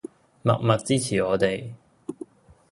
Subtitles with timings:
[0.41, 1.75] 默默支持我哋